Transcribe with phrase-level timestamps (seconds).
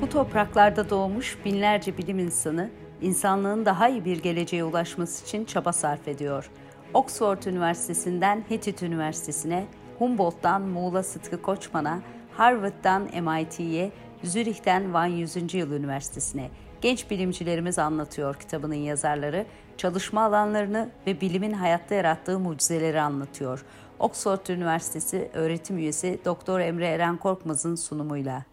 [0.00, 2.70] Bu topraklarda doğmuş binlerce bilim insanı,
[3.02, 6.50] insanlığın daha iyi bir geleceğe ulaşması için çaba sarf ediyor.
[6.94, 9.66] Oxford Üniversitesi'nden Hittit Üniversitesi'ne,
[9.98, 12.00] Humboldt'tan Muğla Sıtkı Koçman'a,
[12.32, 13.92] Harvard'dan MIT'ye,
[14.24, 15.54] Zürih'ten Van 100.
[15.54, 19.46] Yıl Üniversitesi'ne genç bilimcilerimiz anlatıyor kitabının yazarları,
[19.76, 23.64] çalışma alanlarını ve bilimin hayatta yarattığı mucizeleri anlatıyor.
[23.98, 28.49] Oxford Üniversitesi öğretim üyesi Doktor Emre Eren Korkmaz'ın sunumuyla.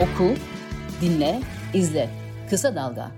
[0.00, 0.34] Oku,
[1.00, 1.40] dinle,
[1.74, 2.08] izle.
[2.50, 3.10] Kısa Dalga.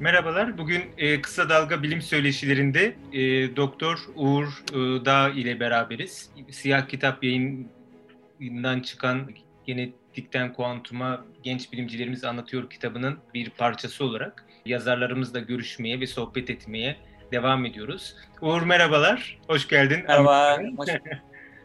[0.00, 0.58] Merhabalar.
[0.58, 6.30] Bugün e, Kısa Dalga Bilim Söyleşilerinde e, Doktor Uğur e, Dağ ile beraberiz.
[6.50, 9.30] Siyah Kitap yayından çıkan
[9.66, 16.96] Genetikten Kuantuma Genç Bilimcilerimiz Anlatıyor kitabının bir parçası olarak yazarlarımızla görüşmeye ve sohbet etmeye
[17.32, 18.16] devam ediyoruz.
[18.40, 20.04] Uğur merhabalar, hoş geldin.
[20.08, 20.88] Merhaba, hoş,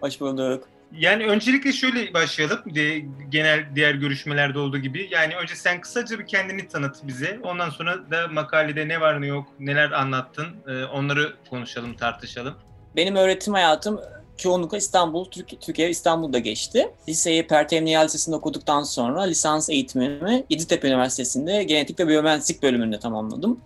[0.01, 0.76] hoş bulduk.
[0.91, 2.59] Yani öncelikle şöyle başlayalım.
[2.75, 5.07] De, genel diğer görüşmelerde olduğu gibi.
[5.11, 7.39] Yani önce sen kısaca bir kendini tanıt bize.
[7.43, 12.55] Ondan sonra da makalede ne var ne yok, neler anlattın e, onları konuşalım, tartışalım.
[12.95, 13.99] Benim öğretim hayatım
[14.37, 15.25] çoğunlukla İstanbul,
[15.61, 16.89] Türkiye İstanbul'da geçti.
[17.09, 23.59] Liseyi Pertemniyal Lisesi'nde okuduktan sonra lisans eğitimimi Yeditepe Üniversitesi'nde genetik ve biyomühendislik bölümünde tamamladım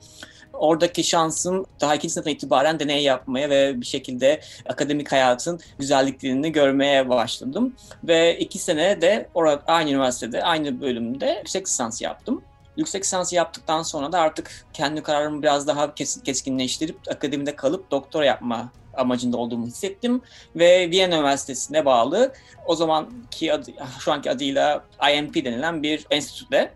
[0.61, 7.09] oradaki şansım daha ikinci sınıftan itibaren deney yapmaya ve bir şekilde akademik hayatın güzelliklerini görmeye
[7.09, 7.75] başladım.
[8.03, 12.41] Ve iki sene de orada aynı üniversitede, aynı bölümde yüksek lisans yaptım.
[12.77, 18.71] Yüksek lisansı yaptıktan sonra da artık kendi kararımı biraz daha keskinleştirip akademide kalıp doktora yapma
[18.93, 20.21] amacında olduğumu hissettim
[20.55, 22.33] ve Viyana Üniversitesi'ne bağlı
[22.65, 26.71] o zamanki adı, şu anki adıyla IMP denilen bir enstitüde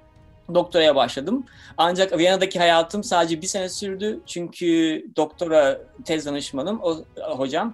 [0.54, 1.46] doktoraya başladım.
[1.78, 4.20] Ancak Viyana'daki hayatım sadece bir sene sürdü.
[4.26, 6.98] Çünkü doktora tez danışmanım, o
[7.38, 7.74] hocam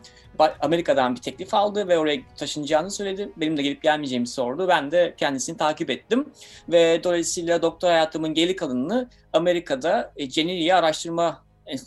[0.62, 3.32] Amerika'dan bir teklif aldı ve oraya taşınacağını söyledi.
[3.38, 4.68] Benim de gelip gelmeyeceğimi sordu.
[4.68, 6.30] Ben de kendisini takip ettim.
[6.70, 11.44] Ve dolayısıyla doktor hayatımın geri kalanını Amerika'da Ceniliye Araştırma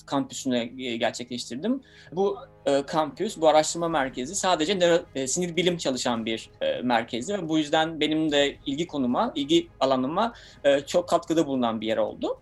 [0.06, 0.64] kampüsüne
[0.96, 1.80] gerçekleştirdim.
[2.12, 7.32] Bu e, kampüs, bu araştırma merkezi sadece nöro, e, sinir bilim çalışan bir e, merkezdi
[7.34, 10.34] ve bu yüzden benim de ilgi konuma, ilgi alanıma
[10.64, 12.38] e, çok katkıda bulunan bir yer oldu.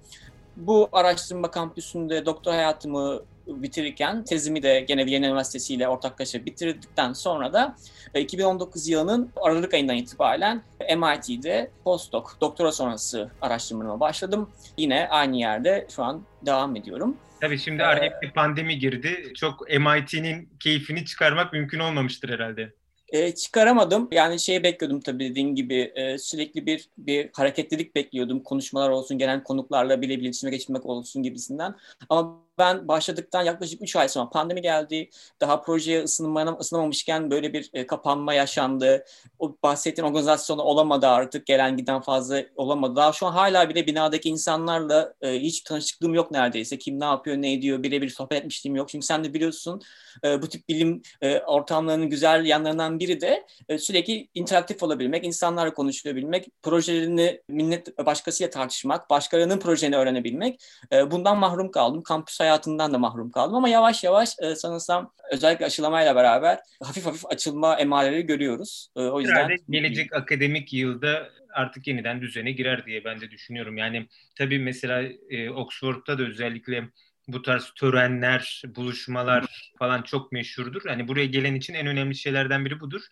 [0.56, 3.22] Bu araştırma kampüsünde doktor hayatımı
[3.62, 7.76] bitirirken tezimi de gene Viyana Üniversitesi ile ortaklaşa bitirdikten sonra da
[8.14, 10.62] 2019 e, yılının Aralık ayından itibaren
[10.96, 14.50] MIT'de postdoc, doktora sonrası araştırmalarıma başladım.
[14.76, 17.16] Yine aynı yerde şu an devam ediyorum.
[17.40, 19.32] Tabii şimdi araya ee, bir pandemi girdi.
[19.36, 22.72] Çok MIT'nin keyfini çıkarmak mümkün olmamıştır herhalde.
[23.08, 24.08] E, çıkaramadım.
[24.12, 28.42] Yani şey bekliyordum tabii dediğin gibi e, sürekli bir bir hareketlilik bekliyordum.
[28.42, 31.74] Konuşmalar olsun, gelen konuklarla bile iletişime geçmek olsun gibisinden.
[32.08, 35.10] Ama ben başladıktan yaklaşık 3 ay sonra pandemi geldi.
[35.40, 39.04] Daha projeye ısınmaya, ısınamamışken böyle bir e, kapanma yaşandı.
[39.38, 41.46] O bahsettiğim organizasyonu olamadı artık.
[41.46, 42.96] Gelen giden fazla olamadı.
[42.96, 46.78] Daha şu an hala bile binadaki insanlarla e, hiç tanışıklığım yok neredeyse.
[46.78, 48.88] Kim ne yapıyor, ne ediyor birebir sohbet etmişliğim yok.
[48.88, 49.82] Çünkü sen de biliyorsun
[50.24, 55.74] e, bu tip bilim e, ortamlarının güzel yanlarından biri de e, sürekli interaktif olabilmek, insanlarla
[55.74, 60.62] konuşabilmek, projelerini millet başkasıyla tartışmak, başkalarının projelerini öğrenebilmek.
[60.92, 62.02] E, bundan mahrum kaldım.
[62.02, 67.26] Kampüs hayatından da mahrum kaldım ama yavaş yavaş e, sanırsam özellikle aşılamayla beraber hafif hafif
[67.26, 68.88] açılma emareleri görüyoruz.
[68.96, 73.76] E, o yüzden Herhalde gelecek akademik yılda artık yeniden düzene girer diye ben de düşünüyorum.
[73.76, 76.88] Yani tabii mesela e, Oxford'da da özellikle
[77.28, 80.82] bu tarz törenler, buluşmalar falan çok meşhurdur.
[80.86, 83.02] Hani buraya gelen için en önemli şeylerden biri budur.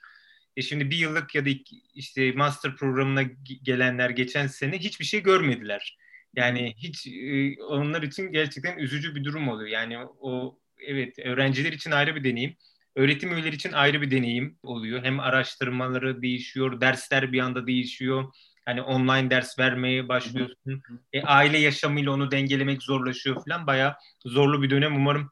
[0.56, 1.50] E şimdi bir yıllık ya da
[1.94, 3.22] işte master programına
[3.62, 5.98] gelenler geçen sene hiçbir şey görmediler.
[6.36, 9.68] Yani hiç e, onlar için gerçekten üzücü bir durum oluyor.
[9.68, 12.56] Yani o evet öğrenciler için ayrı bir deneyim.
[12.96, 15.04] Öğretim üyeleri için ayrı bir deneyim oluyor.
[15.04, 18.32] Hem araştırmaları değişiyor, dersler bir anda değişiyor.
[18.64, 20.82] Hani online ders vermeye başlıyorsun.
[21.12, 23.66] E, aile yaşamıyla onu dengelemek zorlaşıyor falan.
[23.66, 24.96] Bayağı zorlu bir dönem.
[24.96, 25.30] Umarım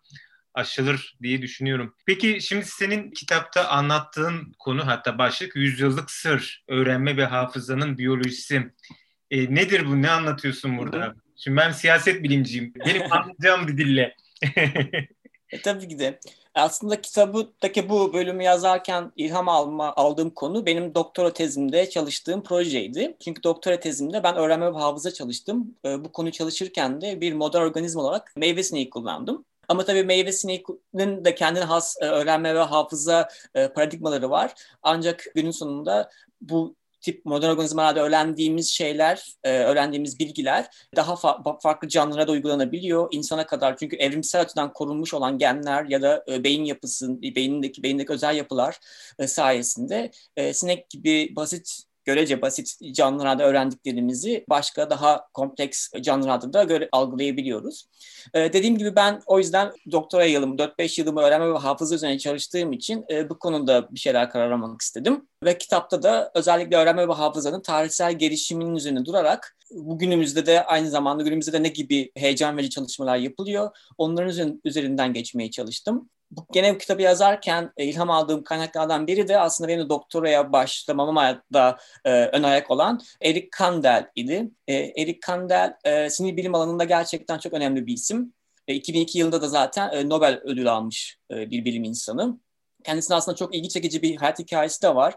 [0.54, 1.94] aşılır diye düşünüyorum.
[2.06, 8.73] Peki şimdi senin kitapta anlattığın konu hatta başlık yüzyıllık sır, öğrenme ve hafızanın biyolojisi.
[9.30, 10.02] E, nedir bu?
[10.02, 10.98] Ne anlatıyorsun burada?
[10.98, 11.14] Hı-hı.
[11.36, 12.72] Şimdi ben siyaset bilimciyim.
[12.86, 14.14] Benim anlayacağım bir dille.
[15.50, 16.20] e, tabii ki de.
[16.54, 23.16] Aslında kitabıdaki bu bölümü yazarken ilham alma, aldığım konu benim doktora tezimde çalıştığım projeydi.
[23.25, 25.75] Çünkü doktora tezimde ben öğrenme ve hafıza çalıştım.
[25.84, 29.44] E, bu konu çalışırken de bir model organizma olarak meyve sineği kullandım.
[29.69, 34.54] Ama tabii meyve sineğinin de kendine has e, öğrenme ve hafıza e, paradigmaları var.
[34.82, 36.10] Ancak günün sonunda
[36.40, 40.67] bu tip modern organizmalarda öğrendiğimiz şeyler, e, öğrendiğimiz bilgiler
[40.97, 43.09] daha fa- farklı canlılara da uygulanabiliyor.
[43.11, 48.12] insana kadar çünkü evrimsel açıdan korunmuş olan genler ya da e, beyin yapısı, beyindeki beyindeki
[48.12, 48.79] özel yapılar
[49.19, 56.64] e, sayesinde e, sinek gibi basit görece basit canlılarda öğrendiklerimizi başka daha kompleks canlılarda da
[56.64, 57.87] göre, algılayabiliyoruz.
[58.34, 62.72] Ee, dediğim gibi ben o yüzden doktora yılım, 4-5 yılımı öğrenme ve hafıza üzerine çalıştığım
[62.72, 65.28] için e, bu konuda bir şeyler kararlamak istedim.
[65.44, 71.22] Ve kitapta da özellikle öğrenme ve hafızanın tarihsel gelişiminin üzerine durarak bugünümüzde de aynı zamanda
[71.22, 77.02] günümüzde de ne gibi heyecan verici çalışmalar yapılıyor onların üzerinden geçmeye çalıştım bu gene kitabı
[77.02, 82.42] yazarken e, ilham aldığım kaynaklardan biri de aslında benim de doktoraya başlamama da e, ön
[82.42, 84.50] ayak olan Eric Kandel idi.
[84.66, 88.32] E, Eric Kandel e, sinir bilim alanında gerçekten çok önemli bir isim.
[88.69, 92.38] E, 2002 yılında da zaten e, Nobel ödülü almış e, bir bilim insanı.
[92.84, 95.14] Kendisinin aslında çok ilgi çekici bir hayat hikayesi de var.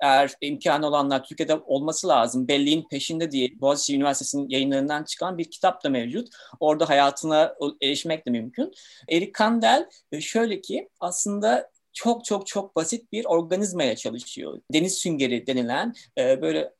[0.00, 2.48] Eğer imkanı olanlar Türkiye'de olması lazım.
[2.48, 6.28] Belliğin peşinde diye Boğaziçi Üniversitesi'nin yayınlarından çıkan bir kitap da mevcut.
[6.60, 8.72] Orada hayatına erişmek de mümkün.
[9.08, 9.88] Eric Kandel
[10.20, 14.60] şöyle ki aslında çok çok çok basit bir organizmaya çalışıyor.
[14.72, 16.72] Deniz süngeri denilen böyle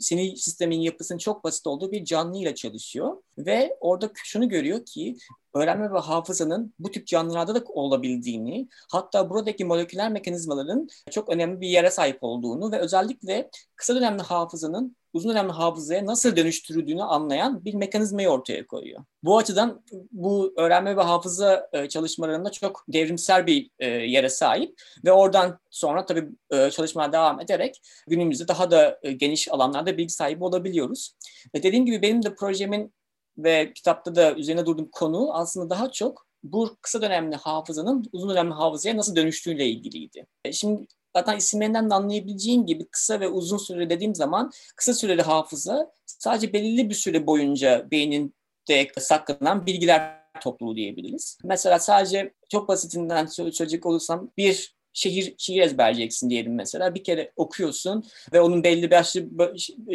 [0.00, 3.22] sinir sistemin yapısının çok basit olduğu bir canlıyla çalışıyor.
[3.38, 5.16] Ve orada şunu görüyor ki
[5.54, 11.68] öğrenme ve hafızanın bu tip canlılarda da olabildiğini, hatta buradaki moleküler mekanizmaların çok önemli bir
[11.68, 17.74] yere sahip olduğunu ve özellikle kısa dönemli hafızanın uzun dönemli hafızaya nasıl dönüştürüldüğünü anlayan bir
[17.74, 19.04] mekanizmayı ortaya koyuyor.
[19.22, 19.82] Bu açıdan
[20.12, 26.06] bu öğrenme ve hafıza e, çalışmalarında çok devrimsel bir e, yere sahip ve oradan sonra
[26.06, 31.14] tabii e, çalışmaya devam ederek günümüzde daha da geniş alanlarda bilgi sahibi olabiliyoruz.
[31.54, 32.92] Ve dediğim gibi benim de projemin
[33.38, 38.54] ve kitapta da üzerine durduğum konu aslında daha çok bu kısa dönemli hafızanın uzun dönemli
[38.54, 40.26] hafızaya nasıl dönüştüğüyle ilgiliydi.
[40.52, 40.86] Şimdi
[41.16, 46.52] zaten isimlerinden de anlayabileceğin gibi kısa ve uzun süre dediğim zaman kısa süreli hafıza sadece
[46.52, 48.34] belirli bir süre boyunca beynin
[48.68, 51.38] de saklanan bilgiler topluluğu diyebiliriz.
[51.44, 56.94] Mesela sadece çok basitinden söyleyecek olursam bir şehir şiir ezberleyeceksin diyelim mesela.
[56.94, 59.28] Bir kere okuyorsun ve onun belli başlı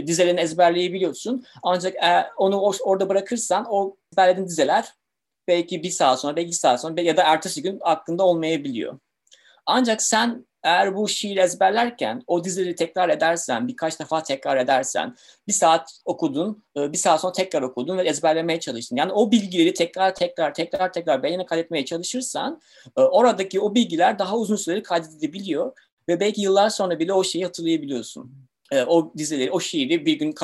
[0.07, 1.45] dizelerini ezberleyebiliyorsun.
[1.63, 4.86] Ancak eğer onu orada bırakırsan o ezberlediğin dizeler
[5.47, 9.00] belki bir saat sonra, belki iki saat sonra ya da ertesi gün aklında olmayabiliyor.
[9.65, 15.15] Ancak sen eğer bu şiir ezberlerken o dizileri tekrar edersen, birkaç defa tekrar edersen,
[15.47, 18.95] bir saat okudun, e, bir saat sonra tekrar okudun ve ezberlemeye çalıştın.
[18.95, 22.62] Yani o bilgileri tekrar tekrar tekrar tekrar beynine kaydetmeye çalışırsan
[22.97, 25.71] e, oradaki o bilgiler daha uzun süreli kaydedebiliyor
[26.09, 28.31] ve belki yıllar sonra bile o şeyi hatırlayabiliyorsun.
[28.71, 30.35] E, o dizileri, o şiiri bir gün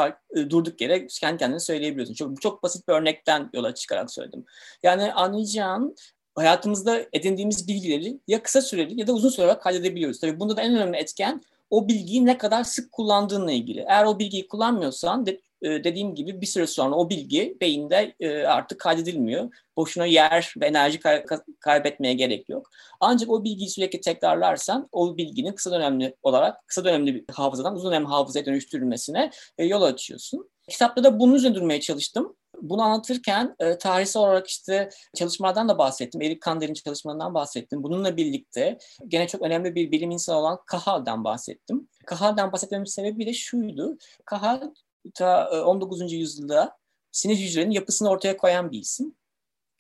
[0.50, 2.14] durduk yere kendi kendine söyleyebiliyorsun.
[2.14, 4.46] Çok, çok basit bir örnekten yola çıkarak söyledim.
[4.84, 5.96] Yani anlayacağın
[6.36, 10.20] hayatımızda edindiğimiz bilgileri ya kısa süreli ya da uzun süre olarak kaydedebiliyoruz.
[10.20, 13.86] Tabii bunda da en önemli etken o bilgiyi ne kadar sık kullandığınla ilgili.
[13.88, 18.44] Eğer o bilgiyi kullanmıyorsan de, e, dediğim gibi bir süre sonra o bilgi beyinde e,
[18.44, 19.50] artık kaydedilmiyor.
[19.78, 21.26] Boşuna yer ve enerji kay-
[21.60, 22.70] kaybetmeye gerek yok.
[23.00, 27.92] Ancak o bilgiyi sürekli tekrarlarsan o bilginin kısa dönemli olarak kısa dönemli bir hafızadan uzun
[27.92, 30.50] dönemli hafızaya dönüştürülmesine e, yol açıyorsun.
[30.70, 36.22] Kitapta da bunun üzerine durmaya çalıştım bunu anlatırken e, tarihsel olarak işte çalışmalardan da bahsettim.
[36.22, 37.84] Erik Kander'in çalışmalarından bahsettim.
[37.84, 38.78] Bununla birlikte
[39.08, 41.88] gene çok önemli bir bilim insanı olan Kahal'dan bahsettim.
[42.06, 43.98] Kahal'dan bahsetmemin sebebi de şuydu.
[44.26, 44.62] Kahal
[45.14, 46.02] ta 19.
[46.02, 46.78] E, yüzyılda
[47.12, 49.16] sinir hücrenin yapısını ortaya koyan bir isim.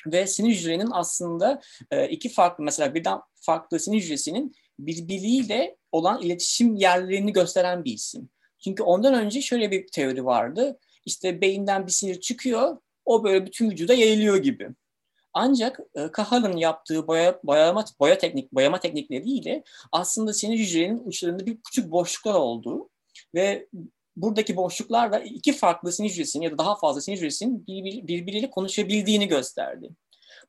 [0.07, 6.75] Ve sinir hücrenin aslında e, iki farklı mesela birden farklı sinir hücresinin birbiriyle olan iletişim
[6.75, 8.29] yerlerini gösteren bir isim.
[8.63, 13.70] Çünkü ondan önce şöyle bir teori vardı işte beyinden bir sinir çıkıyor, o böyle bütün
[13.72, 14.70] vücuda yayılıyor gibi.
[15.34, 21.58] Ancak e, Kahal'ın yaptığı boya, boyama, boya teknik, boyama teknikleriyle aslında sinir hücrenin uçlarında bir
[21.62, 22.89] küçük boşluklar olduğu
[23.36, 23.67] ve
[24.15, 29.27] buradaki boşluklarla iki farklı sinir hücresinin ya da daha fazla sinir hücresinin birbir, birbiriyle konuşabildiğini
[29.27, 29.89] gösterdi.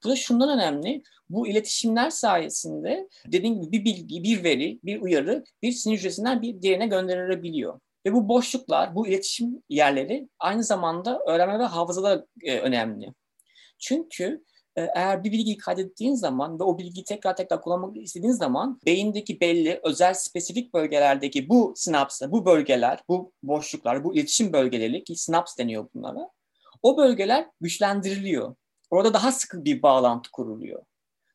[0.05, 1.03] Bu da şundan önemli.
[1.31, 6.63] Bu iletişimler sayesinde dediğim gibi bir bilgi, bir veri, bir uyarı bir sinir hücresinden bir
[6.63, 7.81] diğerine gönderilebiliyor.
[8.07, 13.15] Ve bu boşluklar, bu iletişim yerleri aynı zamanda öğrenme ve hafızada e, önemli.
[13.79, 14.45] Çünkü
[14.77, 19.41] e, eğer bir bilgiyi kaydettiğin zaman ve o bilgiyi tekrar tekrar kullanmak istediğin zaman beyindeki
[19.41, 25.59] belli özel spesifik bölgelerdeki bu sinapslar, bu bölgeler, bu boşluklar, bu iletişim bölgeleri ki sinaps
[25.59, 26.31] deniyor bunlara.
[26.83, 28.55] O bölgeler güçlendiriliyor.
[28.91, 30.83] Orada daha sıkı bir bağlantı kuruluyor.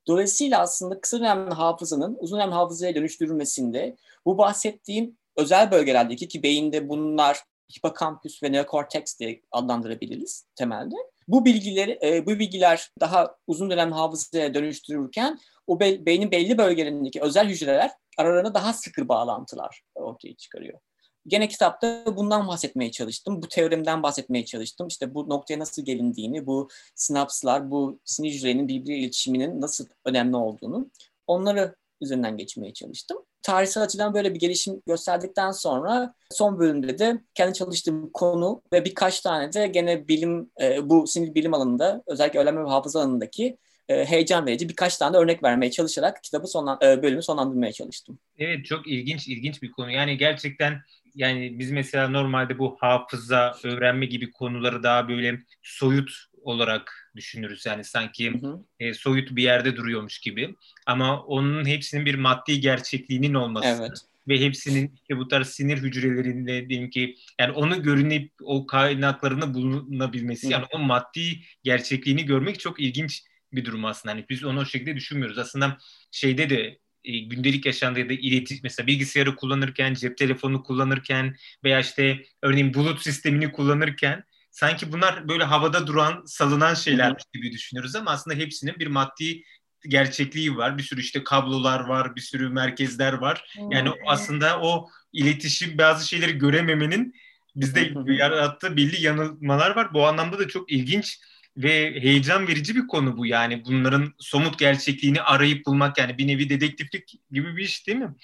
[0.07, 3.95] Dolayısıyla aslında kısa dönemli hafızanın uzun dönemli hafızaya dönüştürülmesinde
[4.25, 7.43] bu bahsettiğim özel bölgelerdeki ki beyinde bunlar
[7.77, 10.95] hipokampüs ve neokorteks diye adlandırabiliriz temelde.
[11.27, 17.21] Bu bilgileri, e, bu bilgiler daha uzun dönem hafızaya dönüştürürken o be, beynin belli bölgelerindeki
[17.21, 20.79] özel hücreler aralarında daha sıkı bağlantılar ortaya çıkarıyor.
[21.27, 23.41] gene kitapta bundan bahsetmeye çalıştım.
[23.41, 24.87] Bu teoremden bahsetmeye çalıştım.
[24.87, 30.89] İşte bu noktaya nasıl gelindiğini, bu sinapslar, bu sinir hücrelerinin birbiriyle iletişiminin nasıl önemli olduğunu
[31.27, 33.17] onları üzerinden geçmeye çalıştım.
[33.41, 39.21] Tarihsel açıdan böyle bir gelişim gösterdikten sonra son bölümde de kendi çalıştığım konu ve birkaç
[39.21, 43.57] tane de gene bilim, e, bu sinir bilim alanında özellikle öğrenme ve hafıza alanındaki
[43.89, 48.19] e, heyecan verici birkaç tane de örnek vermeye çalışarak kitabı sonlan, e, bölümü sonlandırmaya çalıştım.
[48.37, 49.91] Evet çok ilginç ilginç bir konu.
[49.91, 50.81] Yani gerçekten
[51.15, 56.11] yani biz mesela normalde bu hafıza, öğrenme gibi konuları daha böyle soyut
[56.47, 57.65] olarak düşünürüz.
[57.65, 58.63] Yani sanki hı hı.
[58.79, 60.55] E, soyut bir yerde duruyormuş gibi.
[60.85, 64.01] Ama onun hepsinin bir maddi gerçekliğinin olması evet.
[64.27, 70.47] ve hepsinin işte bu tarz sinir hücrelerinde diyelim ki yani onu görünüp o kaynaklarını bulunabilmesi
[70.47, 70.51] hı.
[70.51, 73.23] yani o maddi gerçekliğini görmek çok ilginç
[73.53, 74.15] bir durum aslında.
[74.15, 75.37] Hani biz onu o şekilde düşünmüyoruz.
[75.37, 75.77] Aslında
[76.11, 81.79] şeyde de e, gündelik yaşamda ya da iletişim mesela bilgisayarı kullanırken, cep telefonu kullanırken veya
[81.79, 84.23] işte örneğin bulut sistemini kullanırken
[84.57, 89.43] sanki bunlar böyle havada duran, salınan şeyler gibi düşünüyoruz ama aslında hepsinin bir maddi
[89.87, 90.77] gerçekliği var.
[90.77, 93.57] Bir sürü işte kablolar var, bir sürü merkezler var.
[93.71, 97.13] Yani aslında o iletişim bazı şeyleri görememenin
[97.55, 99.93] bizde yarattığı belli yanılmalar var.
[99.93, 101.19] Bu anlamda da çok ilginç
[101.57, 106.49] ve heyecan verici bir konu bu yani bunların somut gerçekliğini arayıp bulmak yani bir nevi
[106.49, 108.15] dedektiflik gibi bir iş değil mi?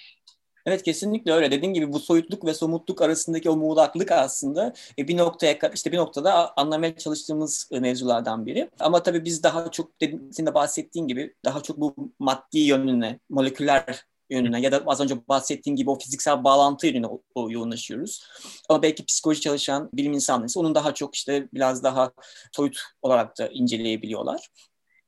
[0.65, 1.51] Evet kesinlikle öyle.
[1.51, 5.97] Dediğim gibi bu soyutluk ve somutluk arasındaki o muğlaklık aslında e, bir noktaya işte bir
[5.97, 8.69] noktada anlamaya çalıştığımız e, mevzulardan biri.
[8.79, 9.91] Ama tabii biz daha çok
[10.31, 15.27] senin de bahsettiğin gibi daha çok bu maddi yönüne, moleküler yönüne ya da az önce
[15.27, 17.07] bahsettiğim gibi o fiziksel bağlantı yönüne
[17.49, 18.23] yoğunlaşıyoruz.
[18.69, 22.11] Ama belki psikoloji çalışan bilim insanları ise onun daha çok işte biraz daha
[22.51, 24.49] soyut olarak da inceleyebiliyorlar.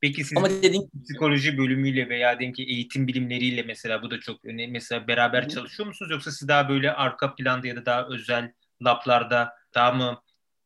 [0.05, 0.89] Peki sizin Ama dediğin...
[1.03, 4.67] psikoloji bölümüyle veya diyelim ki eğitim bilimleriyle mesela bu da çok önemli.
[4.67, 5.49] Mesela beraber Hı-hı.
[5.49, 8.53] çalışıyor musunuz yoksa siz daha böyle arka planda ya da daha özel
[8.85, 10.21] lablarda daha mı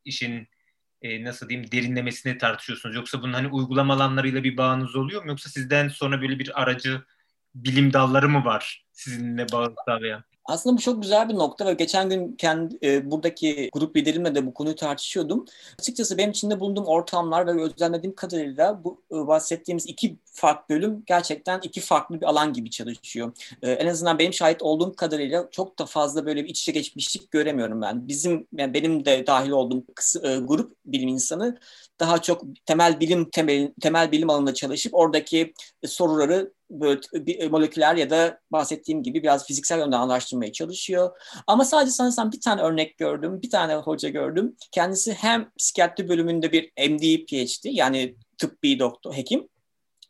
[0.05, 0.47] işin
[1.01, 2.95] e, nasıl diyeyim derinlemesine tartışıyorsunuz?
[2.95, 5.29] Yoksa bunun hani uygulama alanlarıyla bir bağınız oluyor mu?
[5.29, 7.01] Yoksa sizden sonra böyle bir aracı
[7.55, 10.23] bilim dalları mı var sizinle bağlı sağlayan?
[10.49, 14.45] Aslında bu çok güzel bir nokta ve geçen gün kendi e, buradaki grup liderimle de
[14.45, 15.45] bu konuyu tartışıyordum.
[15.79, 21.59] Açıkçası benim içinde bulunduğum ortamlar ve özenlediğim kadarıyla bu e, bahsettiğimiz iki farklı bölüm gerçekten
[21.63, 23.31] iki farklı bir alan gibi çalışıyor.
[23.61, 27.31] E, en azından benim şahit olduğum kadarıyla çok da fazla böyle bir iç içe geçmişlik
[27.31, 28.07] göremiyorum ben.
[28.07, 31.57] Bizim yani benim de dahil olduğum kısa, e, grup bilim insanı
[31.99, 35.53] daha çok temel bilim temel, temel bilim alanında çalışıp oradaki
[35.85, 41.17] soruları böyle bir moleküler ya da bahsettiğim gibi biraz fiziksel yönden araştırmaya çalışıyor.
[41.47, 44.55] Ama sadece sanırsam bir tane örnek gördüm, bir tane hoca gördüm.
[44.71, 49.47] Kendisi hem psikiyatri bölümünde bir MD, PhD yani tıbbi doktor, hekim.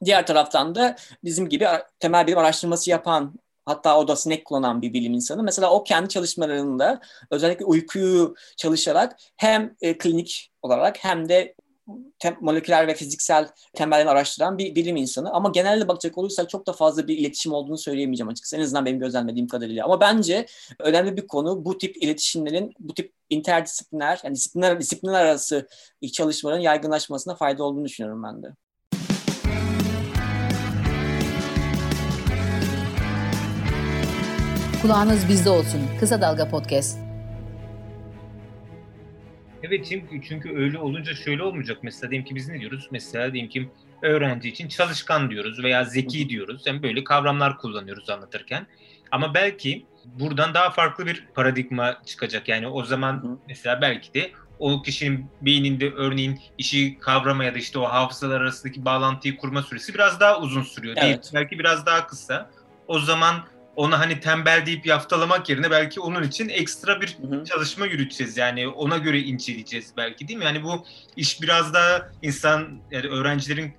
[0.05, 1.67] Diğer taraftan da bizim gibi
[1.99, 5.43] temel bilim araştırması yapan hatta o da sinek kullanan bir bilim insanı.
[5.43, 7.01] Mesela o kendi çalışmalarında
[7.31, 11.55] özellikle uykuyu çalışarak hem e, klinik olarak hem de
[12.41, 15.31] moleküler ve fiziksel temellerini araştıran bir bilim insanı.
[15.31, 18.57] Ama genelde bakacak olursak çok da fazla bir iletişim olduğunu söyleyemeyeceğim açıkçası.
[18.57, 19.85] En azından benim gözlemlediğim kadarıyla.
[19.85, 20.45] Ama bence
[20.79, 25.67] önemli bir konu bu tip iletişimlerin, bu tip interdisipliner, yani disiplinler, disiplinler arası
[26.13, 28.47] çalışmaların yaygınlaşmasına fayda olduğunu düşünüyorum ben de.
[34.81, 35.81] Kulağınız bizde olsun.
[35.99, 37.08] Kısa Dalga Podcast.
[39.63, 41.77] Evet çünkü, çünkü öyle olunca şöyle olmayacak.
[41.81, 42.87] Mesela diyelim ki biz ne diyoruz?
[42.91, 43.69] Mesela diyelim ki
[44.01, 46.63] öğrenci için çalışkan diyoruz veya zeki diyoruz.
[46.65, 48.67] Yani böyle kavramlar kullanıyoruz anlatırken.
[49.11, 52.47] Ama belki buradan daha farklı bir paradigma çıkacak.
[52.47, 57.79] Yani o zaman mesela belki de o kişinin beyninde örneğin işi kavrama ya da işte
[57.79, 60.95] o hafızalar arasındaki bağlantıyı kurma süresi biraz daha uzun sürüyor.
[60.97, 61.23] Evet.
[61.23, 62.49] Değil, belki biraz daha kısa.
[62.87, 63.35] O zaman
[63.75, 67.43] ona hani tembel deyip yaftalamak yerine belki onun için ekstra bir hı hı.
[67.43, 68.37] çalışma yürüteceğiz.
[68.37, 70.45] Yani ona göre inceleyeceğiz belki değil mi?
[70.45, 70.85] Yani bu
[71.15, 73.73] iş biraz daha insan yani öğrencilerin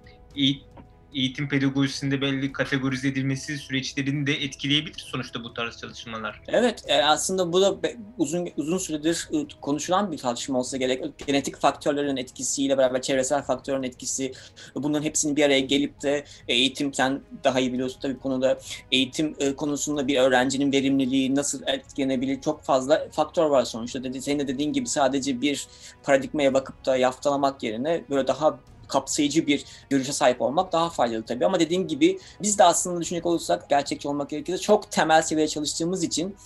[1.15, 6.43] eğitim pedagojisinde belli kategorize edilmesi süreçlerini de etkileyebilir sonuçta bu tarz çalışmalar.
[6.49, 7.77] Evet e, aslında bu da
[8.19, 11.27] uzun uzun süredir ıı, konuşulan bir tartışma olsa gerek.
[11.27, 14.33] Genetik faktörlerin etkisiyle beraber çevresel faktörün etkisi
[14.75, 18.59] bunların hepsinin bir araya gelip de eğitim sen daha iyi biliyorsun tabii konuda
[18.93, 24.05] eğitim ıı, konusunda bir öğrencinin verimliliği nasıl etkilenebilir çok fazla faktör var sonuçta.
[24.05, 25.67] Dedi, senin de dediğin gibi sadece bir
[26.03, 28.59] paradigmaya bakıp da yaftalamak yerine böyle daha
[28.91, 31.47] kapsayıcı bir görüşe sahip olmak daha faydalı tabii.
[31.47, 36.05] Ama dediğim gibi biz de aslında düşünecek olursak gerçekçi olmak gerekirse çok temel seviyede çalıştığımız
[36.05, 36.37] için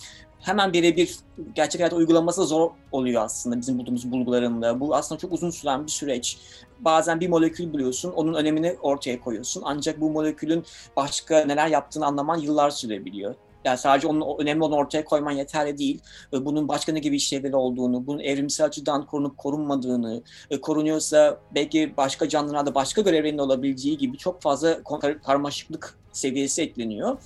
[0.45, 1.15] hemen birebir
[1.55, 4.79] gerçek hayata uygulaması zor oluyor aslında bizim bulduğumuz bulgularında.
[4.79, 6.37] Bu aslında çok uzun süren bir süreç.
[6.79, 9.61] Bazen bir molekül buluyorsun, onun önemini ortaya koyuyorsun.
[9.65, 13.35] Ancak bu molekülün başka neler yaptığını anlaman yıllar sürebiliyor.
[13.65, 15.99] Yani sadece onun önemli olan ortaya koyman yeterli değil.
[16.31, 22.29] Bunun başka ne gibi işlevleri olduğunu, bunun evrimsel açıdan korunup korunmadığını, e, korunuyorsa belki başka
[22.29, 24.83] canlılarda başka görevlerinin olabileceği gibi çok fazla
[25.23, 27.17] karmaşıklık seviyesi ekleniyor.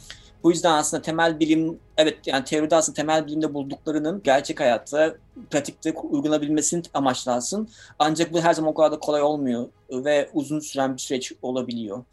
[0.44, 5.16] Bu yüzden aslında temel bilim, evet yani teoride aslında temel bilimde bulduklarının gerçek hayatta,
[5.50, 7.70] pratikte uygulanabilmesini amaçlansın.
[8.00, 12.04] Ancak bu her zaman o kadar da kolay olmuyor ve uzun süren bir süreç olabiliyor.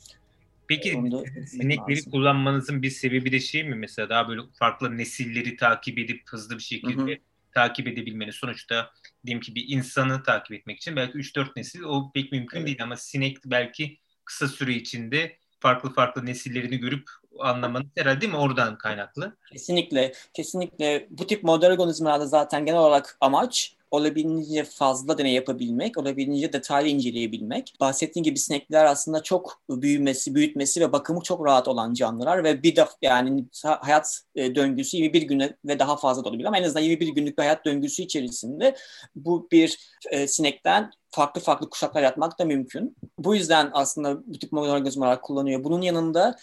[0.69, 1.03] Peki
[1.47, 6.59] sinekleri kullanmanızın bir sebebi de şey mi mesela daha böyle farklı nesilleri takip edip hızlı
[6.59, 7.21] bir şekilde hı hı.
[7.55, 8.91] takip edebilmeniz sonuçta
[9.27, 12.67] diyelim ki bir insanı takip etmek için belki 3-4 nesil o pek mümkün evet.
[12.67, 18.39] değil ama sinek belki kısa süre içinde farklı farklı nesillerini görüp anlamanız herhalde değil mi
[18.39, 19.37] oradan kaynaklı?
[19.53, 20.13] Kesinlikle.
[20.35, 26.89] Kesinlikle bu tip modern organizmalarda zaten genel olarak amaç olabildiğince fazla deney yapabilmek, olabildiğince detaylı
[26.89, 27.75] inceleyebilmek.
[27.81, 32.77] Bahsettiğim gibi sinekler aslında çok büyümesi, büyütmesi ve bakımı çok rahat olan canlılar ve bir
[32.77, 36.83] de yani hayat e, döngüsü 21 güne ve daha fazla da olabilir ama en azından
[36.83, 38.77] 21 günlük bir hayat döngüsü içerisinde
[39.17, 39.79] bu bir
[40.11, 42.97] e, sinekten farklı farklı kuşaklar yaratmak da mümkün.
[43.19, 45.65] Bu yüzden aslında bu tip organizmalar kullanıyor.
[45.65, 46.37] Bunun yanında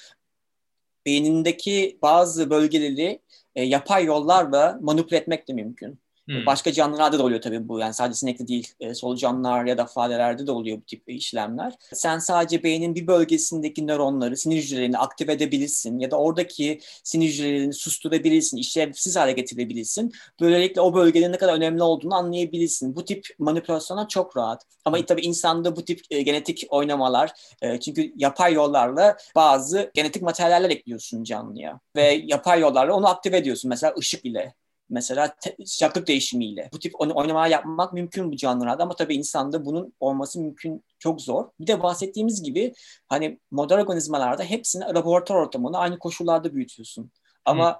[1.05, 3.19] beynindeki bazı bölgeleri
[3.55, 6.02] e, yapay yollarla manipüle etmek de mümkün.
[6.27, 6.45] Hmm.
[6.45, 7.79] Başka canlılarda da oluyor tabii bu.
[7.79, 11.73] Yani sadece sinekte değil, e, solucanlar ya da farelerde de oluyor bu tip işlemler.
[11.93, 17.73] Sen sadece beynin bir bölgesindeki nöronları, sinir hücrelerini aktive edebilirsin ya da oradaki sinir hücrelerini
[17.73, 20.11] susturabilirsin, işlevsiz hale getirebilirsin.
[20.41, 22.95] Böylelikle o bölgenin ne kadar önemli olduğunu anlayabilirsin.
[22.95, 24.63] Bu tip manipülasyonlar çok rahat.
[24.85, 25.05] Ama hmm.
[25.05, 31.23] tabii insanda bu tip e, genetik oynamalar, e, çünkü yapay yollarla bazı genetik materyaller ekliyorsun
[31.23, 33.69] canlıya ve yapay yollarla onu aktive ediyorsun.
[33.69, 34.53] Mesela ışık ile
[34.89, 36.69] mesela te- sıcaklık değişimiyle.
[36.73, 41.45] Bu tip oynamalar yapmak mümkün bu canlılarda ama tabii insanda bunun olması mümkün çok zor.
[41.59, 42.73] Bir de bahsettiğimiz gibi
[43.07, 47.11] hani modern organizmalarda hepsini laboratuvar ortamında aynı koşullarda büyütüyorsun.
[47.45, 47.77] Ama Hı.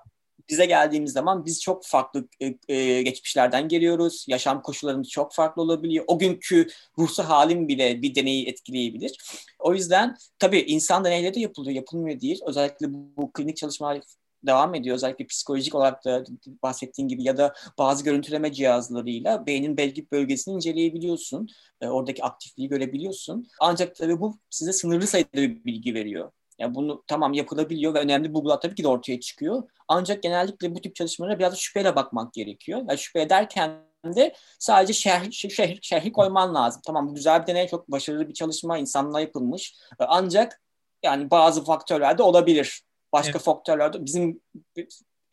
[0.50, 4.25] bize geldiğimiz zaman biz çok farklı e, e, geçmişlerden geliyoruz.
[4.27, 6.05] Yaşam koşullarımız çok farklı olabiliyor.
[6.07, 6.67] O günkü
[7.00, 9.17] ruhsal halim bile bir deneyi etkileyebilir.
[9.60, 12.39] O yüzden tabii insan deneyleri de yapılıyor, yapılmıyor değil.
[12.45, 14.01] Özellikle bu klinik çalışmalar
[14.48, 14.96] devam ediyor.
[14.96, 16.24] Özellikle psikolojik olarak da
[16.64, 21.48] bahsettiğin gibi ya da bazı görüntüleme cihazlarıyla beynin belki bölgesini inceleyebiliyorsun.
[21.82, 23.48] E, oradaki aktifliği görebiliyorsun.
[23.60, 26.32] Ancak tabii bu size sınırlı sayıda bir bilgi veriyor.
[26.60, 29.64] Yani bunu tamam yapılabiliyor ve önemli bulgular tabii ki de ortaya çıkıyor.
[29.88, 32.79] Ancak genellikle bu tip çalışmalara biraz da şüpheyle bakmak gerekiyor.
[32.90, 33.72] Yani şüphe ederken
[34.06, 36.82] de sadece şerh, şerh, şerhi koyman lazım.
[36.86, 39.75] Tamam bu güzel bir deney, çok başarılı bir çalışma, insanla yapılmış.
[40.00, 40.62] E, ancak
[41.03, 42.82] yani bazı faktörler de olabilir
[43.14, 43.42] Başka evet.
[43.42, 44.42] faktörler bizim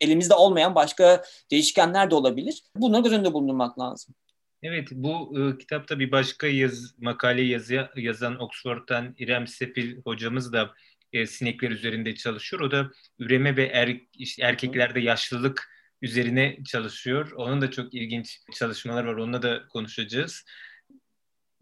[0.01, 2.63] elimizde olmayan başka değişkenler de olabilir.
[2.75, 4.15] Bunları göz önünde bulundurmak lazım.
[4.63, 10.71] Evet, bu e, kitapta bir başka yaz, makale yazı, yazan Oxford'dan İrem Sefil hocamız da
[11.13, 12.61] e, sinekler üzerinde çalışıyor.
[12.61, 17.31] O da üreme ve er, işte erkeklerde yaşlılık üzerine çalışıyor.
[17.31, 19.13] Onun da çok ilginç çalışmalar var.
[19.13, 20.43] Onunla da konuşacağız.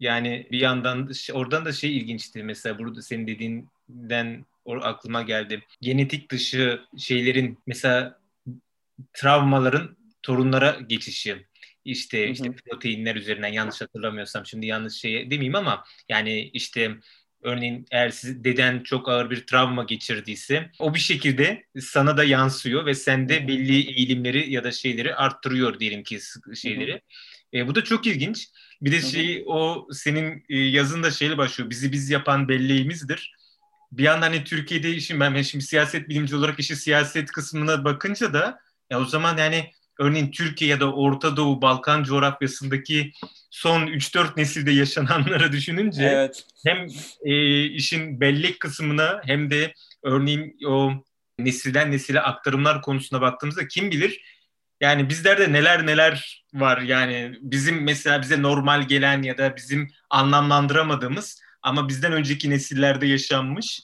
[0.00, 2.42] Yani bir yandan oradan da şey ilginçti.
[2.42, 5.62] Mesela burada senin dediğinden aklıma geldi.
[5.80, 8.20] Genetik dışı şeylerin mesela
[9.12, 11.46] travmaların torunlara geçişi
[11.84, 16.96] işte işte proteinler üzerinden yanlış hatırlamıyorsam şimdi yanlış şey demeyeyim ama yani işte
[17.42, 22.86] örneğin eğer siz deden çok ağır bir travma geçirdiyse o bir şekilde sana da yansıyor
[22.86, 26.18] ve sende belli eğilimleri ya da şeyleri arttırıyor diyelim ki
[26.54, 27.00] şeyleri.
[27.54, 28.48] E, bu da çok ilginç.
[28.82, 31.70] Bir de şey o senin e, yazında şeyle başlıyor.
[31.70, 33.34] Bizi biz yapan belleğimizdir
[33.92, 38.60] bir yandan hani Türkiye'de işin ben şimdi siyaset bilimci olarak işi siyaset kısmına bakınca da
[38.90, 43.12] ya o zaman yani örneğin Türkiye ya da Orta Doğu, Balkan coğrafyasındaki
[43.50, 46.44] son 3-4 nesilde yaşananları düşününce evet.
[46.66, 46.86] hem
[47.24, 50.92] e, işin bellek kısmına hem de örneğin o
[51.38, 54.20] nesilden nesile aktarımlar konusuna baktığımızda kim bilir
[54.80, 61.42] yani bizlerde neler neler var yani bizim mesela bize normal gelen ya da bizim anlamlandıramadığımız
[61.62, 63.80] ama bizden önceki nesillerde yaşanmış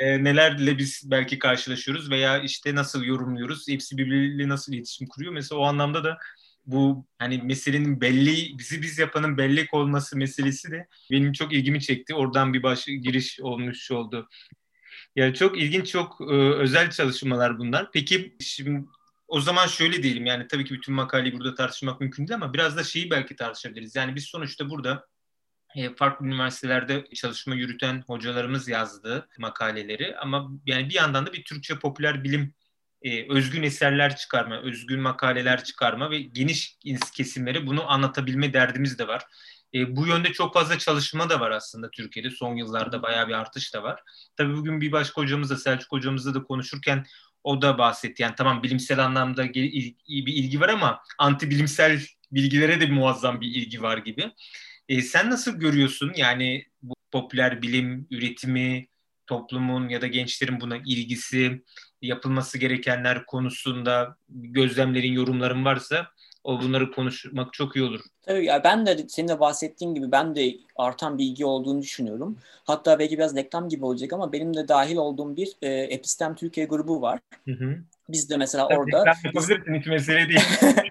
[0.00, 5.32] E, nelerle biz belki karşılaşıyoruz veya işte nasıl yorumluyoruz, hepsi birbiriyle nasıl iletişim kuruyor.
[5.32, 6.18] Mesela o anlamda da
[6.66, 12.14] bu hani meselenin belli bizi biz yapanın bellek olması meselesi de benim çok ilgimi çekti.
[12.14, 14.28] Oradan bir baş giriş olmuş oldu.
[15.16, 17.90] Yani çok ilginç, çok e, özel çalışmalar bunlar.
[17.92, 18.84] Peki şimdi
[19.28, 22.76] o zaman şöyle diyelim yani tabii ki bütün makaleyi burada tartışmak mümkün değil ama biraz
[22.76, 23.96] da şeyi belki tartışabiliriz.
[23.96, 25.06] Yani biz sonuçta burada
[25.96, 32.24] farklı üniversitelerde çalışma yürüten hocalarımız yazdı makaleleri ama yani bir yandan da bir Türkçe popüler
[32.24, 32.54] bilim
[33.02, 36.78] e, özgün eserler çıkarma, özgün makaleler çıkarma ve geniş
[37.14, 39.22] kesimlere bunu anlatabilme derdimiz de var.
[39.74, 42.30] E, bu yönde çok fazla çalışma da var aslında Türkiye'de.
[42.30, 44.02] Son yıllarda bayağı bir artış da var.
[44.36, 47.06] Tabii bugün bir başka hocamızla, Selçuk hocamızla da konuşurken
[47.44, 48.22] o da bahsetti.
[48.22, 49.72] Yani tamam bilimsel anlamda bir
[50.06, 52.00] ilgi var ama anti bilimsel
[52.32, 54.32] bilgilere de muazzam bir ilgi var gibi.
[54.90, 58.86] E, sen nasıl görüyorsun yani bu popüler bilim üretimi,
[59.26, 61.62] toplumun ya da gençlerin buna ilgisi,
[62.02, 66.06] yapılması gerekenler konusunda gözlemlerin, yorumların varsa
[66.44, 68.00] o bunları konuşmak çok iyi olur.
[68.22, 72.38] Tabii ya ben de senin de bahsettiğin gibi ben de artan bilgi olduğunu düşünüyorum.
[72.64, 76.66] Hatta belki biraz reklam gibi olacak ama benim de dahil olduğum bir e, Epistem Türkiye
[76.66, 77.20] grubu var.
[77.44, 77.78] Hı hı.
[78.08, 78.98] Biz de mesela Tabii orada...
[78.98, 80.40] Reklam yapabilirsin hiç mesele değil.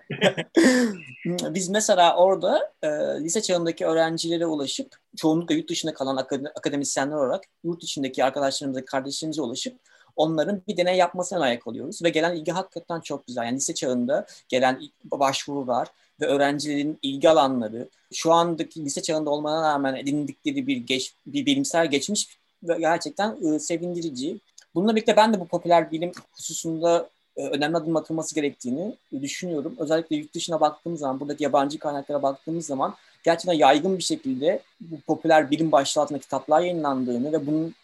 [1.25, 2.87] Biz mesela orada e,
[3.23, 6.17] lise çağındaki öğrencilere ulaşıp çoğunlukla yurt dışında kalan
[6.55, 9.79] akademisyenler olarak yurt içindeki arkadaşlarımıza, kardeşlerimize ulaşıp
[10.15, 12.03] onların bir deney yapmasına ayak oluyoruz.
[12.03, 13.43] Ve gelen ilgi hakikaten çok güzel.
[13.43, 15.87] Yani lise çağında gelen başvurular
[16.21, 21.87] ve öğrencilerin ilgi alanları şu andaki lise çağında olmana rağmen edindikleri bir, geç, bir bilimsel
[21.91, 22.39] geçmiş
[22.79, 24.39] gerçekten e, sevindirici.
[24.75, 27.09] Bununla birlikte ben de bu popüler bilim hususunda
[27.47, 29.75] önemli adım atılması gerektiğini düşünüyorum.
[29.79, 35.01] Özellikle yurt dışına baktığımız zaman, buradaki yabancı kaynaklara baktığımız zaman gerçekten yaygın bir şekilde bu
[35.01, 37.75] popüler bilim başlığı altında kitaplar yayınlandığını ve bunun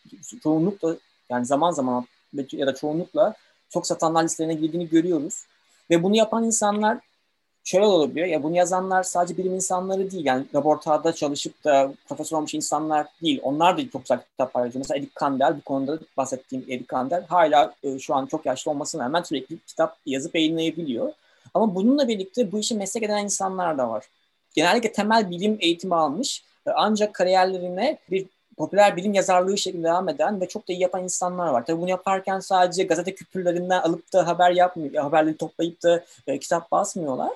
[0.43, 0.95] çoğunlukla
[1.29, 2.05] yani zaman zaman
[2.51, 3.33] ya da çoğunlukla
[3.69, 5.45] çok satanlar listelerine girdiğini görüyoruz.
[5.89, 6.99] Ve bunu yapan insanlar
[7.65, 8.27] şöyle olabiliyor.
[8.27, 10.25] Ya bunu yazanlar sadece bilim insanları değil.
[10.25, 13.39] Yani laboratuvarda çalışıp da profesör olmuş insanlar değil.
[13.43, 14.79] Onlar da çok güzel kitap paylaşıyor.
[14.79, 19.03] Mesela Erik Kandel, bu konuda bahsettiğim Erik Kandel hala e, şu an çok yaşlı olmasına
[19.03, 21.13] rağmen sürekli kitap yazıp yayınlayabiliyor.
[21.53, 24.05] Ama bununla birlikte bu işi meslek eden insanlar da var.
[24.55, 28.25] Genellikle temel bilim eğitimi almış ancak kariyerlerine bir
[28.57, 31.65] popüler bilim yazarlığı şeklinde devam eden ve çok da iyi yapan insanlar var.
[31.65, 36.71] Tabii bunu yaparken sadece gazete küpürlerinden alıp da haber yapmıyor, haberleri toplayıp da e, kitap
[36.71, 37.31] basmıyorlar.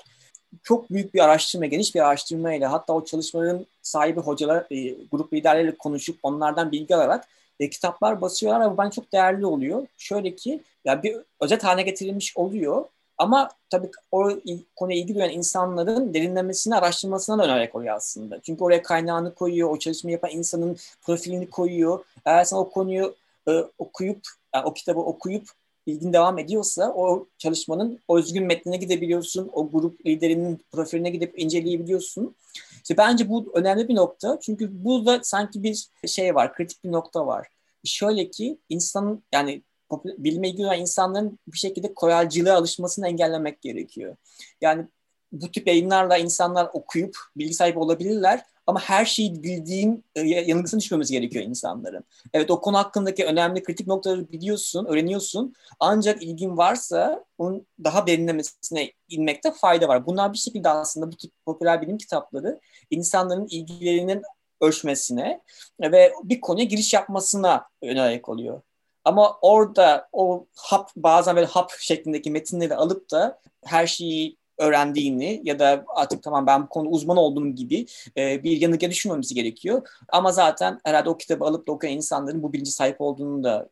[0.64, 5.76] Çok büyük bir araştırma, geniş bir araştırmayla hatta o çalışmaların sahibi hocalar, e, grup liderleriyle
[5.78, 7.28] konuşup onlardan bilgi alarak
[7.60, 9.88] e, kitaplar basıyorlar bu bence çok değerli oluyor.
[9.98, 12.86] Şöyle ki ya bir özet haline getirilmiş oluyor
[13.18, 14.32] ama tabii o
[14.76, 18.40] konuya ilgi duyan insanların derinlemesine araştırmasına da önerek koyuyor aslında.
[18.42, 22.06] Çünkü oraya kaynağını koyuyor, o çalışmayı yapan insanın profilini koyuyor.
[22.26, 23.16] Eğer sen o konuyu
[23.48, 24.22] e, okuyup,
[24.56, 25.50] yani o kitabı okuyup
[25.92, 29.50] ilgin devam ediyorsa o çalışmanın o özgün metnine gidebiliyorsun.
[29.54, 32.36] O grup liderinin profiline gidip inceleyebiliyorsun.
[32.76, 34.40] İşte bence bu önemli bir nokta.
[34.42, 37.48] Çünkü burada sanki bir şey var, kritik bir nokta var.
[37.84, 39.62] Şöyle ki insanın yani
[40.06, 44.16] bilime ilgi duyan insanların bir şekilde koyalcılığa alışmasını engellemek gerekiyor.
[44.62, 44.86] Yani
[45.32, 51.46] bu tip yayınlarla insanlar okuyup bilgi sahibi olabilirler ama her şeyi bildiğin e, yanılgısına gerekiyor
[51.46, 52.04] insanların.
[52.34, 55.54] Evet o konu hakkındaki önemli kritik noktaları biliyorsun, öğreniyorsun.
[55.80, 60.06] Ancak ilgin varsa onun daha derinlemesine inmekte fayda var.
[60.06, 64.22] Bunlar bir şekilde aslında bu tip popüler bilim kitapları insanların ilgilerinin
[64.62, 65.42] ölçmesine
[65.82, 68.62] ve bir konuya giriş yapmasına önerek oluyor.
[69.04, 75.60] Ama orada o hap bazen böyle hap şeklindeki metinleri alıp da her şeyi öğrendiğini ya
[75.60, 77.86] da artık tamam ben bu konu uzman olduğum gibi
[78.18, 79.88] e, bir yanılgıya düşmemesi gerekiyor.
[80.10, 83.70] Ama zaten herhalde o kitabı alıp da okuyan insanların bu bilinci sahip olduğunu da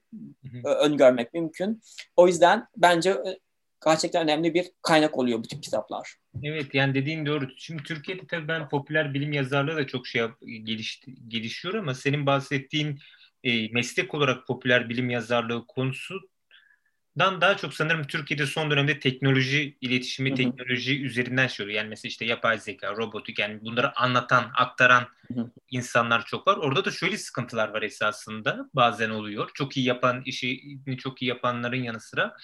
[0.66, 1.82] e, öngörmek mümkün.
[2.16, 3.40] O yüzden bence e,
[3.86, 6.16] gerçekten önemli bir kaynak oluyor bu tip kitaplar.
[6.44, 7.48] Evet yani dediğin doğru.
[7.58, 10.22] Şimdi Türkiye'de tabii ben popüler bilim yazarlığı da çok şey
[10.64, 13.00] geliş, gelişiyor ama senin bahsettiğin
[13.44, 16.20] e, meslek olarak popüler bilim yazarlığı konusu
[17.20, 20.38] dan daha çok sanırım Türkiye'de son dönemde teknoloji iletişimi, Hı-hı.
[20.38, 21.78] teknoloji üzerinden şey oluyor.
[21.78, 25.52] Yani mesela işte yapay zeka, robotik yani bunları anlatan, aktaran Hı-hı.
[25.72, 26.58] insanlar çok var.
[26.58, 28.70] Orada da şöyle sıkıntılar var esasında.
[28.74, 29.50] Bazen oluyor.
[29.54, 32.36] Çok iyi yapan, işini çok iyi yapanların yanı sıra.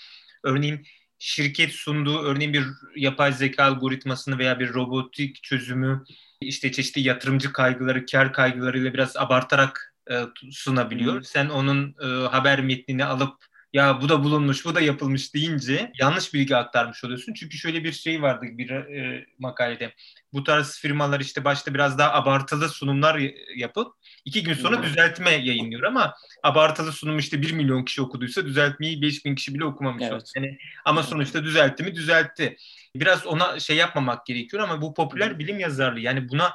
[0.44, 0.86] Örneğin
[1.20, 6.04] şirket sunduğu örneğin bir yapay zeka algoritmasını veya bir robotik çözümü
[6.42, 11.22] işte çeşitli yatırımcı kaygıları, kar kaygılarıyla biraz abartarak e, sunabiliyor.
[11.22, 16.34] Sen onun e, haber metnini alıp ya bu da bulunmuş, bu da yapılmış deyince yanlış
[16.34, 17.34] bilgi aktarmış oluyorsun.
[17.34, 19.94] Çünkü şöyle bir şey vardı bir e, makalede.
[20.34, 23.22] Bu tarz firmalar işte başta biraz daha abartılı sunumlar
[23.56, 23.88] yapıp
[24.26, 29.26] iki gün sonra düzeltme yayınlıyor ama abartılı sunum işte bir milyon kişi okuduysa düzeltmeyi beş
[29.26, 30.04] bin kişi bile okumamış.
[30.12, 30.32] Evet.
[30.36, 32.58] Yani, ama sonuçta düzeltti mi düzeltti.
[32.96, 36.54] Biraz ona şey yapmamak gerekiyor ama bu popüler bilim yazarlığı yani buna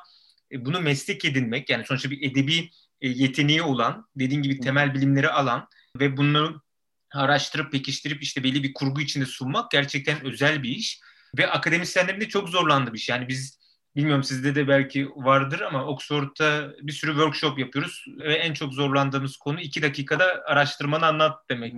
[0.52, 5.28] e, bunu meslek edinmek yani sonuçta bir edebi e, yeteneği olan, dediğin gibi temel bilimleri
[5.28, 5.68] alan
[6.00, 6.54] ve bunları
[7.14, 11.00] araştırıp pekiştirip işte belli bir kurgu içinde sunmak gerçekten özel bir iş.
[11.38, 13.16] Ve akademisyenlerin de çok zorlandı bir şey.
[13.16, 13.58] Yani biz
[13.96, 19.36] bilmiyorum sizde de belki vardır ama Oxford'da bir sürü workshop yapıyoruz ve en çok zorlandığımız
[19.36, 21.74] konu iki dakikada araştırmanı anlat demek.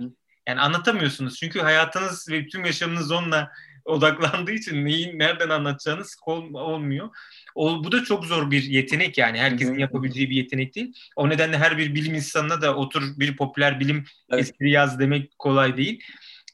[0.47, 3.51] Yani anlatamıyorsunuz çünkü hayatınız ve tüm yaşamınız onunla
[3.85, 6.17] odaklandığı için neyi nereden anlatacağınız
[6.53, 7.09] olmuyor.
[7.55, 9.39] O, bu da çok zor bir yetenek yani.
[9.39, 10.93] Herkesin yapabileceği bir yetenek değil.
[11.15, 14.43] O nedenle her bir bilim insanına da otur bir popüler bilim evet.
[14.43, 16.03] espri yaz demek kolay değil.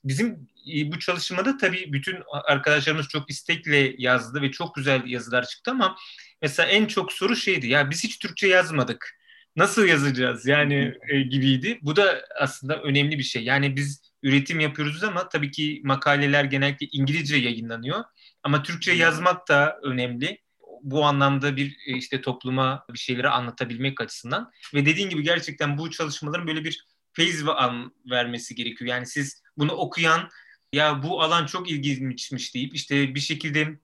[0.03, 5.71] bizim e, bu çalışmada tabii bütün arkadaşlarımız çok istekle yazdı ve çok güzel yazılar çıktı
[5.71, 5.95] ama
[6.41, 9.17] mesela en çok soru şeydi ya biz hiç Türkçe yazmadık.
[9.55, 11.79] Nasıl yazacağız yani e, gibiydi.
[11.81, 13.43] Bu da aslında önemli bir şey.
[13.43, 18.03] Yani biz üretim yapıyoruz ama tabii ki makaleler genellikle İngilizce yayınlanıyor.
[18.43, 20.41] Ama Türkçe yazmak da önemli.
[20.81, 24.51] Bu anlamda bir e, işte topluma bir şeyleri anlatabilmek açısından.
[24.73, 27.45] Ve dediğin gibi gerçekten bu çalışmaların böyle bir feyiz
[28.11, 28.89] vermesi gerekiyor.
[28.89, 30.29] Yani siz bunu okuyan
[30.73, 33.79] ya bu alan çok ilginçmiş deyip işte bir şekilde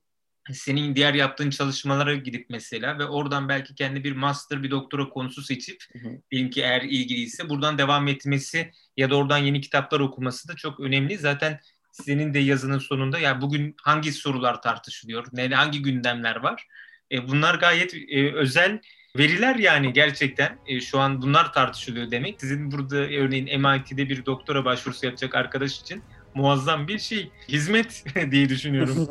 [0.51, 5.41] senin diğer yaptığın çalışmalara gidip mesela ve oradan belki kendi bir master bir doktora konusu
[5.41, 5.83] seçip
[6.31, 10.79] diyelim ki eğer ilgiliyse buradan devam etmesi ya da oradan yeni kitaplar okuması da çok
[10.79, 11.17] önemli.
[11.17, 11.59] Zaten
[11.91, 16.67] senin de yazının sonunda ya yani bugün hangi sorular tartışılıyor, ne hangi gündemler var?
[17.11, 18.79] E, bunlar gayet e, özel
[19.17, 22.41] veriler yani gerçekten e, şu an bunlar tartışılıyor demek.
[22.41, 26.03] Sizin burada örneğin MIT'de bir doktora başvurusu yapacak arkadaş için
[26.35, 27.31] muazzam bir şey.
[27.47, 29.09] Hizmet diye düşünüyorum.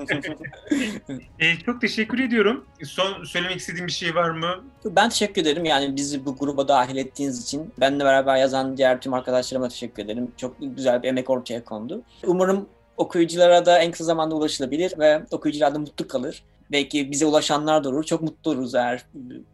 [1.39, 2.65] e, çok teşekkür ediyorum.
[2.85, 4.65] Son söylemek istediğim bir şey var mı?
[4.85, 5.65] Ben teşekkür ederim.
[5.65, 7.73] Yani bizi bu gruba dahil ettiğiniz için.
[7.81, 10.33] Benle beraber yazan diğer tüm arkadaşlarıma teşekkür ederim.
[10.37, 12.03] Çok güzel bir emek ortaya kondu.
[12.27, 16.43] Umarım okuyuculara da en kısa zamanda ulaşılabilir ve okuyucular da mutlu kalır.
[16.73, 18.05] Belki bize ulaşanlar da olur.
[18.05, 19.05] Çok mutlu oluruz eğer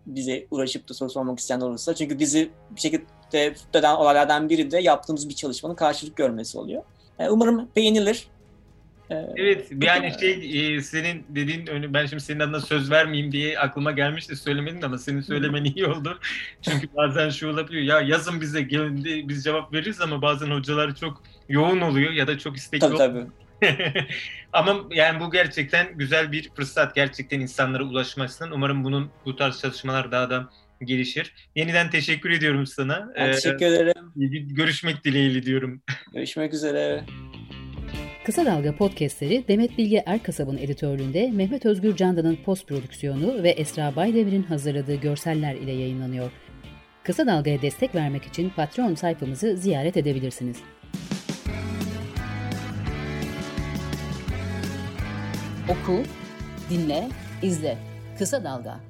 [0.06, 1.94] bize uğraşıp da soru sormak isteyen olursa.
[1.94, 6.82] Çünkü bizi bir şekilde tutan olaylardan biri de yaptığımız bir çalışmanın karşılık görmesi oluyor.
[7.18, 8.26] E, umarım beğenilir.
[9.10, 13.92] E, evet yani şey e, senin dediğin ben şimdi senin adına söz vermeyeyim diye aklıma
[13.92, 16.18] gelmişti söylemedin ama senin söylemen iyi oldu.
[16.62, 21.22] Çünkü bazen şu olabiliyor ya yazın bize geldi biz cevap veririz ama bazen hocalar çok
[21.48, 23.26] yoğun oluyor ya da çok istekli tabii, tabii.
[24.52, 28.52] ama yani bu gerçekten güzel bir fırsat gerçekten insanlara ulaşmasından.
[28.52, 30.48] Umarım bunun bu tarz çalışmalar daha da
[30.84, 31.34] gelişir.
[31.56, 33.12] Yeniden teşekkür ediyorum sana.
[33.16, 33.94] Ben teşekkür ee, ederim.
[34.54, 35.82] Görüşmek dileğiyle diyorum.
[36.14, 37.04] Görüşmek üzere.
[38.24, 44.42] Kısa Dalga podcastleri Demet Bilge Erkasab'ın editörlüğünde Mehmet Özgür Candan'ın post prodüksiyonu ve Esra Baydemir'in
[44.42, 46.30] hazırladığı görseller ile yayınlanıyor.
[47.04, 50.56] Kısa Dalga'ya destek vermek için Patreon sayfamızı ziyaret edebilirsiniz.
[55.68, 56.02] Oku,
[56.70, 57.08] dinle,
[57.42, 57.78] izle.
[58.18, 58.87] Kısa Dalga.